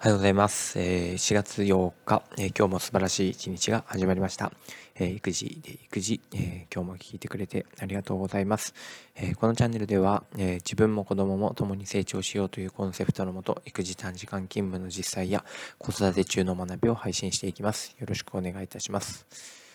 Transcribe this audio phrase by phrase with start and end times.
[0.00, 0.78] おはようございます。
[0.80, 4.50] え、4月8日、え、今日も素晴らしい一日が始まりました。
[4.98, 8.72] え、育児で育児、え今日も聞いてくれてありがとうございます。
[9.14, 15.44] えこのチャンネルでは、え自分も子供も共に成長しようというコンセプトのもと、育児短時間勤務の実際や
[15.76, 17.94] 子育て中の学びを配信していきます。
[18.00, 19.26] よろしくお願いいたします。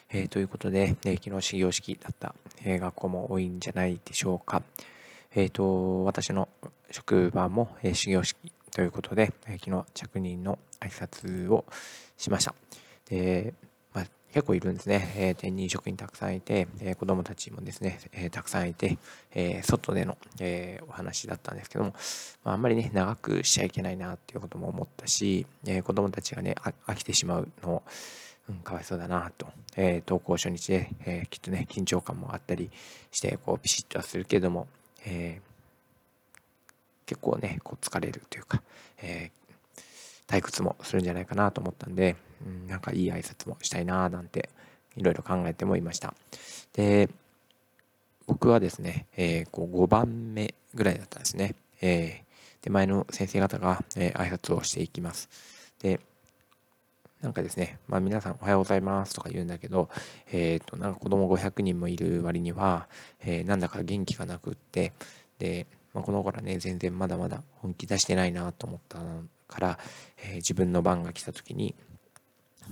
[0.09, 2.33] えということで、え昨日始業式だった、
[2.63, 4.63] え学校も多いんじゃないでしょうか。
[5.35, 6.49] えっ、と、私の
[6.89, 11.63] 職場も、え始業式ということで、え昨日着任の挨拶を
[12.17, 12.53] しました。
[13.09, 13.53] で、
[13.93, 15.13] まあ、結構いるんですね。
[15.15, 18.97] えー、転任職員たくさんいて、えー、子供たちもですね、えー、たくさんいて、
[19.33, 21.93] え外での、えお話だったんですけども、
[22.43, 26.55] まあ、んまりね、長くしちゃいけないなっていうことも思ったし、え子供たちがね、
[26.85, 27.83] 飽きてしまうのを
[28.49, 29.47] うん、かわいそうだなと、
[29.77, 32.69] えー、登校初日で、えー、きっとね、緊張感もあったり
[33.09, 34.67] して、こう、ピシッとはするけども、
[35.05, 35.54] えー
[37.05, 38.61] 結構ねこう疲れるというか、
[39.01, 44.49] えー、退屈もするんじゃないかなと思ったんで、うん、なんかいい挨拶もしたいななんて
[44.95, 46.13] いろいろ考えてもいました。
[46.73, 47.09] で
[48.27, 55.29] 僕はですね、えー、こう5番目ぐらいだったんですね、えー、で前の先生方が、えー、挨拶をしていきます。
[55.81, 55.99] で
[57.21, 59.89] なんかですね、まあ皆さんおはようございますとか言うんだけど、
[60.31, 62.87] えっ、ー、と、なんか子供500人もいる割には、
[63.19, 64.93] えー、なんだか元気がなくって、
[65.39, 68.99] で、まあ、この頃ね、全然まだまだ本気出してないなと思った
[69.47, 69.79] から、
[70.25, 71.73] えー、自分の番が来た時に、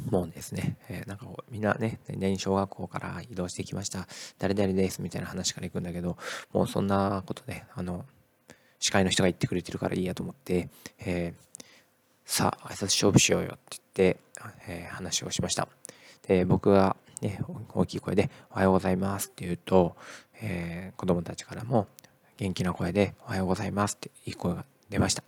[0.09, 4.07] もうですね、えー、なんかみんなね、何小学校から移動してきました、
[4.39, 6.17] 誰々ですみたいな話から行くんだけど、
[6.51, 8.05] もうそんなことね、あの、
[8.79, 11.61] 司会の人が言ってくれてるからいいやと思って、えー、
[12.25, 14.19] さあ、挨拶勝負しようよって言って、
[14.67, 15.69] えー、話をしました。
[16.27, 17.39] で、僕はね、
[17.73, 19.95] 大きい声で、おはようございますって言うと、
[20.41, 21.87] えー、子供たちからも、
[22.37, 25.23] 元気な声でおはようございますっていい声が出ました。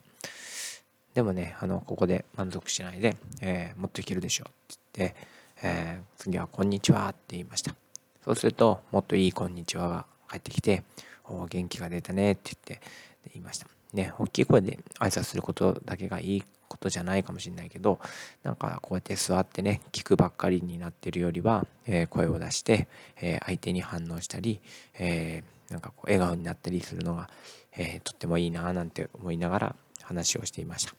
[1.13, 5.15] でもね、あの、ここで満足しないで、えー、もっといけるでしょって言って、
[5.63, 7.75] えー、次はこんにちはって言いました。
[8.23, 10.83] そうすると、もっといいこんにちはが返ってきて、
[11.25, 12.85] お元気が出たねって言って
[13.33, 13.67] 言いました。
[13.93, 17.99] ね、大きい声で挨拶することだけがいいことじゃないかもしれないけど、
[18.43, 22.87] なんかこうやって座ってね、聞くばっかりになってるよりは、えー、声を出して、
[23.21, 24.59] えー、相手に反応したり、
[24.99, 27.29] えーなんかこう笑顔になったりするのが、
[27.75, 30.93] えー、とってもいいななんて思いながら話をしていました。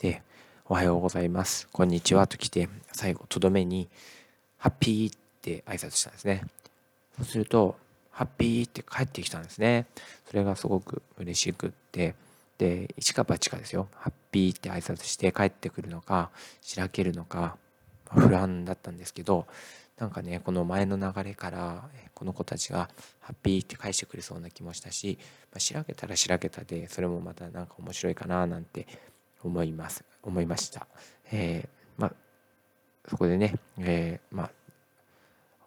[0.00, 0.22] で、
[0.68, 1.66] おはようございます。
[1.72, 3.88] こんにちはと来て、最後、とどめに、
[4.58, 6.44] ハッピーって挨拶したんですね。
[7.16, 7.74] そうすると、
[8.12, 9.86] ハッピーって帰ってきたんですね。
[10.30, 12.14] それがすごく嬉しくって、
[12.58, 13.88] で、一か八かですよ。
[13.96, 16.30] ハッピーって挨拶して帰ってくるのか、
[16.60, 17.56] しらけるのか、
[18.06, 19.48] 不安だったんですけど、
[19.98, 22.88] なんかねこの前の流れからこの子たちが
[23.20, 25.18] ハッピーって返してくれそうな気もしたし、
[25.52, 28.86] まあ、しらけたらしらけたでそれもまたなんか面白いかななんて
[29.42, 30.86] 思います思いました、
[31.30, 32.12] えー、まあ
[33.08, 34.50] そこでね、えー、まあ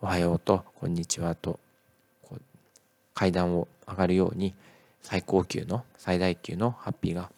[0.01, 1.59] おはようとこんにちはと
[2.21, 2.41] こう
[3.13, 4.53] 階段を上がるように
[5.01, 7.29] 最高級の最大級のハッピーが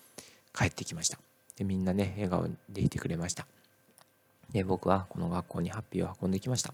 [0.53, 1.19] 帰ってきました。
[1.57, 3.45] でみんなね笑顔でいてくれました。
[4.51, 6.73] で僕はこの学校にハッピーを運んできました。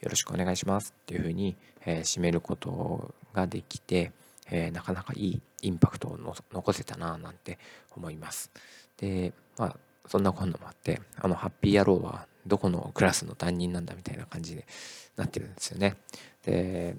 [0.00, 4.12] よろしくお願いしますっていうふうに、えー、締めることができて、
[4.50, 6.18] えー、なかなかいいインパクトを
[6.52, 7.58] 残せたななんて
[7.94, 8.50] 思います。
[8.96, 9.76] で、まあ、
[10.06, 14.66] そんな今度もあって、あの、ハッピー野郎はどこのクラスの担任なんだみたいな感じで
[15.16, 15.96] なってるんですよね。
[16.44, 16.96] で、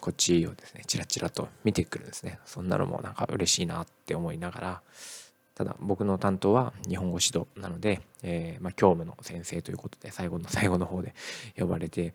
[0.00, 2.40] こっちをですね、チラチラと見てくるんですね。
[2.44, 4.82] そんなのもなんか嬉しいなって思いながら、
[5.62, 11.14] ただ僕の担当は日本語指導なので、えー、まあ、教務の先生ということで最後の 最後の方で
[11.56, 12.14] 呼ばれて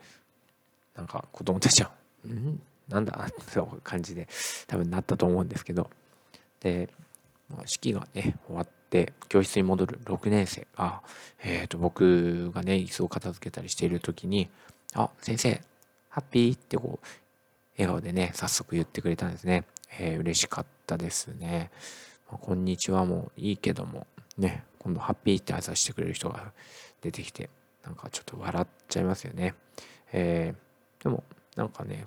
[0.95, 1.91] なんか子供たちは
[2.27, 2.59] 「ん？
[2.89, 4.27] なんだ?」って感じで
[4.67, 5.89] 多分なったと思うんですけど
[6.59, 6.89] で、
[7.49, 11.01] まあ、式がね終わって教室に戻る6年生が、
[11.39, 14.49] えー、と僕がね椅子を片付けたりしている時に
[14.93, 15.61] 「あ先生
[16.09, 17.07] ハッピー」ってこう
[17.77, 19.63] 笑顔でね早速言ってくれたんですね、
[19.99, 21.71] えー、嬉しかったですね。
[22.29, 24.05] こんにちはもいいけども、
[24.38, 26.51] ね、今度ハッピーって挨拶してくれる人が
[27.01, 27.50] 出てきて、
[27.85, 29.56] なんかちょっと笑っちゃいますよね。
[30.12, 31.24] えー、でも、
[31.56, 32.06] なんかね、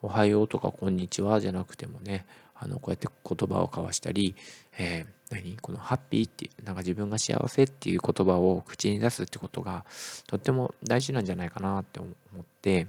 [0.00, 2.24] おはようとかこんにちはじゃなくてもね、
[2.54, 4.36] あの、こうやって言葉を交わしたり、
[4.78, 5.56] えー、何？
[5.60, 9.84] このハッピーっていう、なんか自分が幸せっていう言葉を口に出すってことが、
[10.28, 12.08] とっても大事なんじゃないかなって思
[12.40, 12.86] って、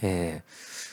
[0.00, 0.91] えー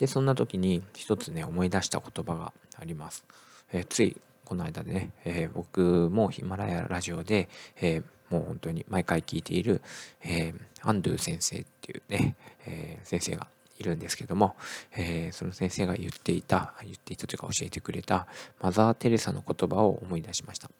[0.00, 3.24] で、そんな時に一つね、思い出した言葉があります。
[3.72, 7.48] えー、ついこの間でね、えー、僕もヒマラヤラジオで、
[7.80, 9.80] えー、もう本当に毎回聞いている、
[10.24, 10.52] え
[10.82, 12.36] アンドゥ先生っていうね、
[12.66, 13.46] え先生が
[13.78, 14.56] いるんですけども、
[14.96, 18.26] えその先生が言っていた、言っていたというか教えてくれた
[18.60, 20.70] マザー・テレサの言葉を思い出しました。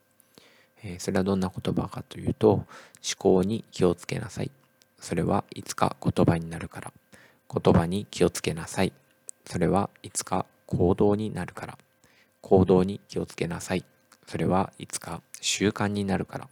[0.82, 2.66] えそれはどんな言葉かというと思
[3.18, 4.50] 考に気をつけなさい
[4.98, 6.92] それはいつか言葉になるから
[7.52, 8.92] 言葉に気をつけなさい
[9.50, 11.78] それはいつか行動になるから。
[12.40, 13.84] 行動に気をつけなさい。
[14.28, 16.48] それはいつか習慣になるから。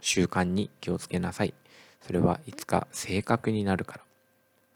[0.00, 1.54] 習慣に気をつけなさい。
[2.00, 4.00] それはいつか性格になるから。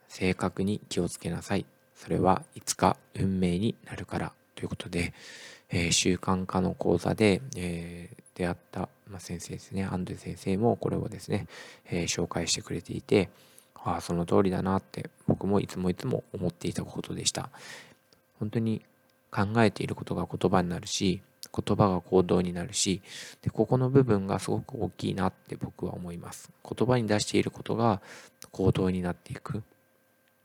[0.09, 1.67] 性格に気をつけなさい。
[1.95, 4.33] それはいつか運命になるから。
[4.57, 5.15] ということで、
[5.71, 9.85] えー、習慣化の講座で、えー、出会った、まあ、先生ですね。
[9.85, 11.47] アンドゥ先生もこれをですね、
[11.85, 13.31] えー、紹介してくれていて
[13.87, 17.51] ああその通りだなって僕もいつもいつも思っていたことでした。
[18.41, 18.85] 本当に
[19.31, 21.23] 考えていることが言葉になるし
[21.55, 23.01] 言葉が行動になるし
[23.43, 26.51] でここの部分がすごく大きいなって僕は思います。
[26.69, 28.03] 言葉に出していることが
[28.51, 29.63] 行動になっていく。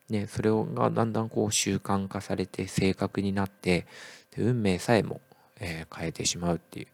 [0.09, 3.87] ね、それがだんだんこう習慣化されて正確になって
[4.35, 5.21] で運命さえも、
[5.59, 6.87] えー、変えてしまうっていう、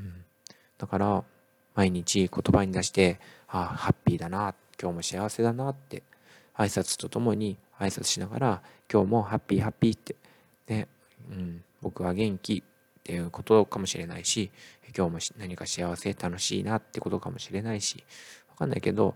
[0.00, 0.24] うん、
[0.76, 1.24] だから
[1.76, 6.02] 毎日言葉に出してあハッピーだな今日も幸せだなって
[6.56, 10.16] 挨拶とともに挨拶しながら今日もハッピーハッピーって
[10.68, 10.88] ね、
[11.30, 14.50] うん、僕は元気っていうことかもしれないし
[14.96, 18.04] 今日も何か幸せ楽しいなってことかもしれないし
[18.50, 19.14] わかんないけど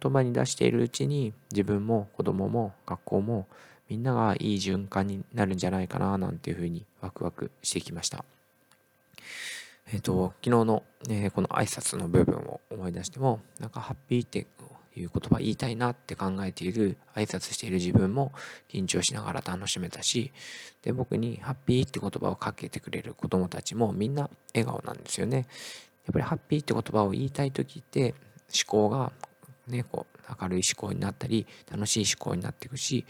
[0.00, 3.46] 言葉に出しているうちに自分も子供も学校も
[3.88, 8.24] みんながいい循環になるんじゃないかななんていうふうにワクワクしてきました。
[9.92, 14.46] えっ、ー、と、昨日の、ね、この挨拶の部分を思い出しても、なんかハッピーって
[15.00, 18.32] いう言葉言いたいなって考えている、挨拶している自分も
[18.68, 20.32] 緊張しながら楽しめたし、
[20.82, 25.46] で、僕にハッピーって言葉をかけてくれる子供たちもみんな笑顔なんですよね。
[26.06, 28.14] やっぱりハッピーって言葉を言いたい時って
[28.48, 29.12] 思考が
[29.68, 33.04] ね、こう明るい思考になったり楽しい思考になっていくし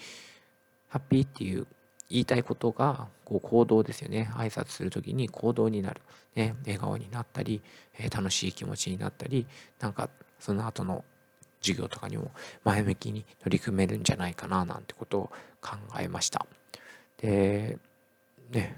[0.88, 1.66] ハッピーっていう
[2.08, 6.00] 言いたいことがこう行動ですよね挨拶する時に行動になる、
[6.34, 7.60] ね、笑顔になったり、
[7.98, 9.46] え、楽しい気持ちになったり
[9.80, 11.04] なんかその後の
[11.66, 12.30] 授業とかにも
[12.64, 15.30] 前向きに取り組めるんじゃないかななんてことを
[15.60, 16.46] 考えました
[17.18, 17.78] で
[18.50, 18.76] ね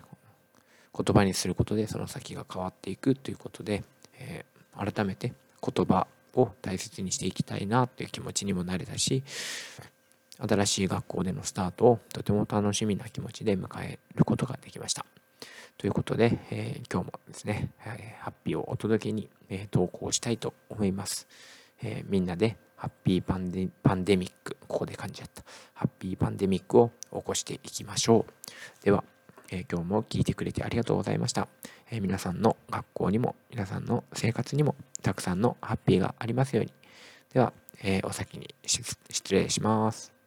[0.97, 3.85] 言葉にすることでその先が変わっていくということで、
[4.19, 5.33] えー、改めて
[5.63, 9.23] 言葉を大切にしていきたいなっていう気持ちにもなれたし
[10.41, 15.05] 新しい学校でのスタートをとても楽しみな気持ちで迎えることができました。
[15.77, 21.27] ということで、えー、今日もですね、えー、ハッピーをお届けに、えー、投稿したいと思います。
[21.83, 25.43] えみんなでハッピーパンデパンデミック、ここで感じちゃった。
[25.75, 28.85] ハッピーパンデミックを起こしていきましょう。
[28.85, 29.03] では、
[29.51, 31.49] え今日も聞いてくれてありがとうございました。
[31.91, 36.73] え皆さんの学校にも皆さんの生活にもたくさんのハッピーがありますように。
[37.33, 37.53] では、
[37.83, 38.97] えー、お先に失
[39.35, 40.18] 礼します。